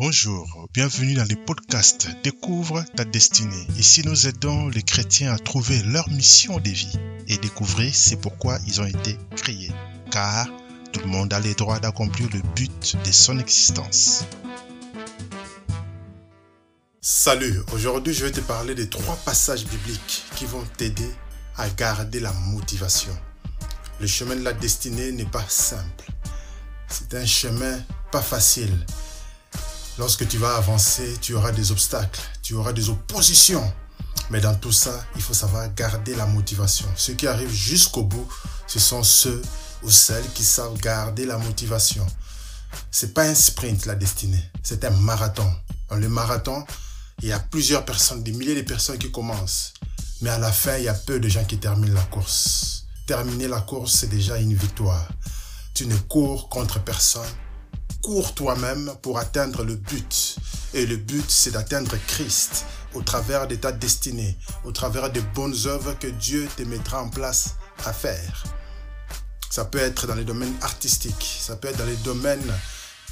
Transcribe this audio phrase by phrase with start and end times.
[0.00, 3.66] Bonjour, bienvenue dans le podcast Découvre ta destinée.
[3.76, 8.58] Ici, nous aidons les chrétiens à trouver leur mission de vie et découvrir c'est pourquoi
[8.66, 9.70] ils ont été créés.
[10.10, 10.46] Car
[10.94, 14.24] tout le monde a le droit d'accomplir le but de son existence.
[17.02, 21.10] Salut, aujourd'hui je vais te parler de trois passages bibliques qui vont t'aider
[21.58, 23.14] à garder la motivation.
[24.00, 26.06] Le chemin de la destinée n'est pas simple.
[26.88, 27.78] C'est un chemin
[28.10, 28.72] pas facile.
[30.00, 33.70] Lorsque tu vas avancer, tu auras des obstacles, tu auras des oppositions.
[34.30, 36.86] Mais dans tout ça, il faut savoir garder la motivation.
[36.96, 38.26] Ceux qui arrivent jusqu'au bout,
[38.66, 39.42] ce sont ceux
[39.82, 42.06] ou celles qui savent garder la motivation.
[42.90, 45.52] C'est pas un sprint la destinée, c'est un marathon.
[45.90, 46.64] Dans le marathon,
[47.20, 49.74] il y a plusieurs personnes, des milliers de personnes qui commencent.
[50.22, 52.86] Mais à la fin, il y a peu de gens qui terminent la course.
[53.06, 55.06] Terminer la course, c'est déjà une victoire.
[55.74, 57.28] Tu ne cours contre personne.
[58.02, 60.36] Cours toi-même pour atteindre le but.
[60.72, 62.64] Et le but, c'est d'atteindre Christ
[62.94, 67.08] au travers de ta destinée, au travers des bonnes œuvres que Dieu te mettra en
[67.08, 68.44] place à faire.
[69.50, 72.52] Ça peut être dans les domaines artistiques, ça peut être dans les domaines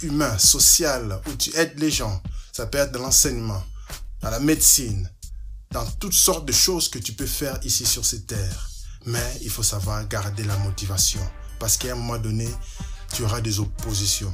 [0.03, 0.87] humains, sociaux,
[1.27, 3.63] où tu aides les gens, ça peut être dans l'enseignement,
[4.23, 5.11] dans la médecine,
[5.71, 8.71] dans toutes sortes de choses que tu peux faire ici sur cette terre.
[9.07, 11.21] Mais il faut savoir garder la motivation.
[11.59, 12.49] Parce qu'à un moment donné,
[13.13, 14.33] tu auras des oppositions.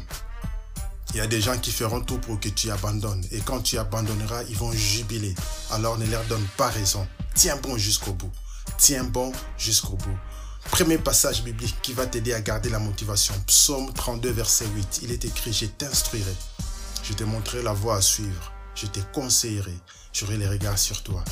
[1.15, 3.25] Il y a des gens qui feront tout pour que tu abandonnes.
[3.31, 5.33] Et quand tu abandonneras, ils vont jubiler.
[5.70, 7.07] Alors ne leur donne pas raison.
[7.37, 8.33] Tiens bon jusqu'au bout.
[8.79, 10.19] Tiens bon jusqu'au bout.
[10.73, 13.33] Premier passage biblique qui va t'aider à garder la motivation.
[13.47, 15.01] Psaume 32, verset 8.
[15.05, 16.35] Il est écrit, je t'instruirai.
[17.05, 18.53] Je te montrerai la voie à suivre.
[18.75, 19.79] Je te conseillerai.
[20.12, 21.23] J'aurai les regards sur toi.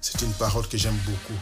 [0.00, 1.38] C'est une parole que j'aime beaucoup.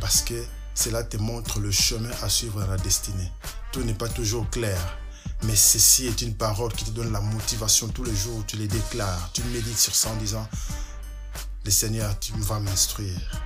[0.00, 0.42] Parce que
[0.74, 3.30] cela te montre le chemin à suivre dans la destinée.
[3.70, 4.98] Tout n'est pas toujours clair.
[5.44, 8.44] Mais ceci est une parole qui te donne la motivation tous les jours.
[8.46, 9.30] Tu les déclares.
[9.32, 10.46] Tu médites sur ça en disant,
[11.64, 13.42] le Seigneur, tu vas m'instruire.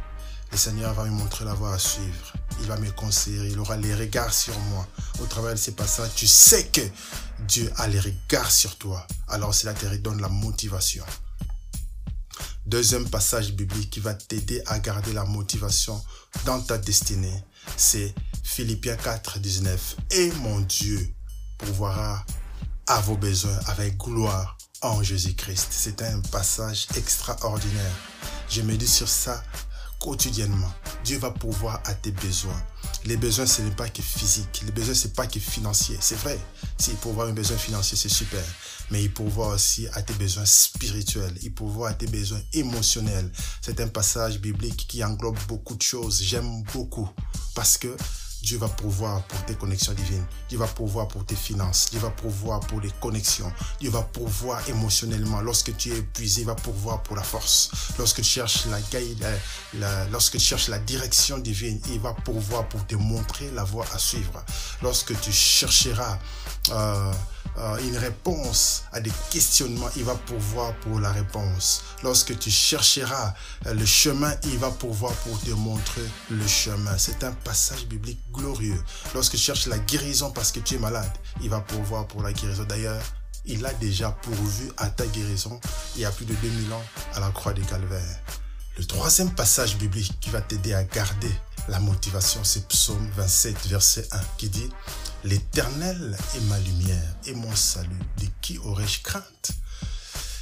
[0.51, 2.33] Le Seigneur va me montrer la voie à suivre.
[2.61, 3.51] Il va me conseiller.
[3.51, 4.87] Il aura les regards sur moi.
[5.21, 6.83] Au travers de ces passages, tu sais que
[7.47, 9.07] Dieu a les regards sur toi.
[9.29, 11.05] Alors cela te redonne la motivation.
[12.67, 16.03] Deuxième passage biblique qui va t'aider à garder la motivation
[16.45, 17.45] dans ta destinée,
[17.77, 18.15] c'est
[18.45, 19.97] Philippiens 4, 19.
[20.13, 21.13] Et mon Dieu
[21.65, 22.25] pourvoira
[22.89, 25.69] à vos besoins avec gloire en Jésus-Christ.
[25.71, 27.97] C'est un passage extraordinaire.
[28.49, 29.43] Je me dis sur ça
[30.01, 30.73] quotidiennement.
[31.05, 32.61] Dieu va pourvoir à tes besoins.
[33.05, 34.63] Les besoins, ce n'est pas que physique.
[34.67, 35.97] Les besoins, ce n'est pas que financier.
[36.01, 36.39] C'est vrai.
[36.79, 38.45] S'il pourvoit un besoin financier, c'est super.
[38.91, 41.35] Mais il pourvoit aussi à tes besoins spirituels.
[41.43, 43.31] Il pourvoit à tes besoins émotionnels.
[43.61, 46.23] C'est un passage biblique qui englobe beaucoup de choses.
[46.23, 47.09] J'aime beaucoup.
[47.55, 47.97] Parce que
[48.43, 50.25] Dieu va pourvoir pour tes connexions divines.
[50.49, 51.89] Dieu va pourvoir pour tes finances.
[51.91, 53.51] Dieu va pourvoir pour les connexions.
[53.81, 55.41] Dieu va pourvoir émotionnellement.
[55.41, 57.71] Lorsque tu es épuisé, il va pourvoir pour la force.
[57.99, 58.79] Lorsque tu cherches la,
[59.75, 63.87] la, lorsque tu cherches la direction divine, il va pourvoir pour te montrer la voie
[63.95, 64.45] à suivre.
[64.83, 66.19] Lorsque tu chercheras
[66.71, 67.13] euh,
[67.59, 71.83] euh, une réponse à des questionnements, il va pourvoir pour la réponse.
[72.03, 73.35] Lorsque tu chercheras
[73.67, 76.97] euh, le chemin, il va pourvoir pour te montrer le chemin.
[76.99, 78.83] C'est un passage biblique glorieux.
[79.15, 82.33] Lorsque tu cherches la guérison parce que tu es malade, il va pourvoir pour la
[82.33, 82.65] guérison.
[82.65, 83.03] D'ailleurs,
[83.45, 85.61] il a déjà pourvu à ta guérison
[85.97, 86.85] il y a plus de 2000 ans
[87.15, 88.21] à la croix des calvaires.
[88.79, 91.31] Le troisième passage biblique qui va t'aider à garder
[91.69, 94.71] la motivation, c'est Psaume 27, verset 1, qui dit
[95.25, 97.89] L'Éternel est ma lumière et mon salut.
[98.19, 99.53] De qui aurais-je crainte?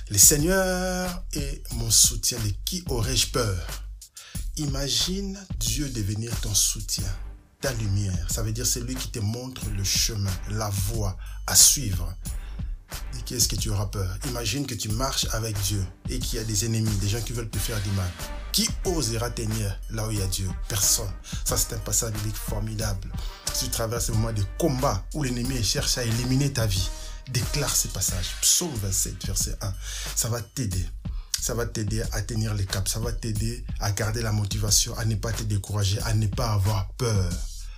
[0.08, 2.38] Le Seigneur est mon soutien.
[2.38, 3.66] De qui aurais-je peur?
[4.56, 7.04] Imagine Dieu devenir ton soutien,
[7.60, 8.26] ta lumière.
[8.30, 11.16] Ça veut dire c'est lui qui te montre le chemin, la voie
[11.46, 12.14] à suivre.
[13.14, 14.18] De qui est-ce que tu auras peur?
[14.28, 17.34] Imagine que tu marches avec Dieu et qu'il y a des ennemis, des gens qui
[17.34, 18.10] veulent te faire du mal.
[18.52, 20.50] Qui osera tenir là où il y a Dieu?
[20.68, 21.12] Personne.
[21.44, 23.08] Ça, c'est un passage biblique formidable.
[23.60, 26.88] Tu traverses un moment de combat où l'ennemi cherche à éliminer ta vie,
[27.30, 28.34] déclare ce passage.
[28.40, 29.74] Psaume 27, verset 1.
[30.16, 30.82] Ça va t'aider.
[31.38, 32.90] Ça va t'aider à tenir les caps.
[32.90, 36.52] Ça va t'aider à garder la motivation, à ne pas te décourager, à ne pas
[36.52, 37.30] avoir peur.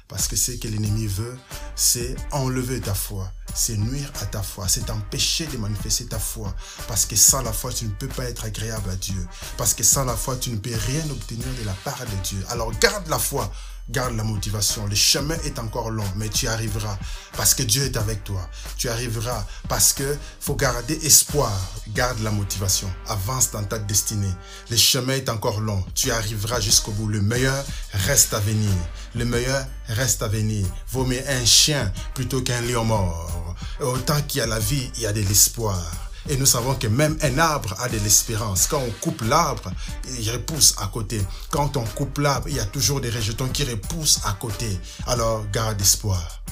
[0.07, 1.37] Parce que ce que l'ennemi veut,
[1.75, 6.55] c'est enlever ta foi, c'est nuire à ta foi, c'est t'empêcher de manifester ta foi.
[6.89, 9.27] Parce que sans la foi, tu ne peux pas être agréable à Dieu.
[9.57, 12.45] Parce que sans la foi, tu ne peux rien obtenir de la part de Dieu.
[12.49, 13.51] Alors garde la foi,
[13.91, 14.87] garde la motivation.
[14.87, 16.99] Le chemin est encore long, mais tu arriveras
[17.37, 18.49] parce que Dieu est avec toi.
[18.77, 21.53] Tu arriveras parce que faut garder espoir.
[21.89, 22.91] Garde la motivation.
[23.09, 24.33] Avance dans ta destinée.
[24.71, 25.85] Le chemin est encore long.
[25.95, 27.09] Tu arriveras jusqu'au bout.
[27.09, 28.73] Le meilleur reste à venir.
[29.15, 30.67] Le meilleur reste à venir.
[30.91, 33.42] Vaut un chien plutôt qu'un lion mort.
[33.83, 35.85] Autant qu'il y a la vie, il y a de l'espoir.
[36.29, 38.67] Et nous savons que même un arbre a de l'espérance.
[38.69, 39.73] Quand on coupe l'arbre,
[40.19, 41.21] il repousse à côté.
[41.51, 44.79] Quand on coupe l'arbre, il y a toujours des rejetons qui repoussent à côté.
[45.07, 46.43] Alors garde espoir.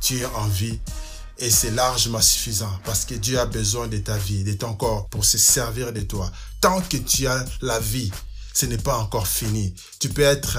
[0.00, 0.80] Tu es en vie
[1.38, 5.08] et c'est largement suffisant parce que Dieu a besoin de ta vie, de ton corps
[5.08, 6.30] pour se servir de toi.
[6.60, 8.10] Tant que tu as la vie,
[8.52, 9.74] ce n'est pas encore fini.
[10.00, 10.58] Tu peux être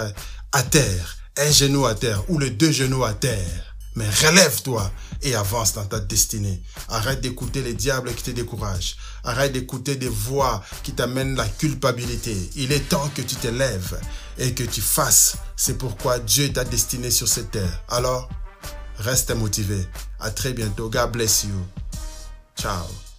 [0.51, 3.70] à terre, un genou à terre ou les deux genoux à terre.
[3.95, 4.89] Mais relève-toi
[5.21, 6.61] et avance dans ta destinée.
[6.89, 8.95] Arrête d'écouter les diables qui te découragent.
[9.23, 12.35] Arrête d'écouter des voix qui t'amènent la culpabilité.
[12.55, 13.99] Il est temps que tu te lèves
[14.37, 15.35] et que tu fasses.
[15.55, 17.83] C'est pourquoi Dieu t'a destiné sur cette terre.
[17.89, 18.29] Alors,
[18.97, 19.85] reste motivé.
[20.19, 20.89] À très bientôt.
[20.89, 21.65] God bless you.
[22.57, 23.10] Ciao.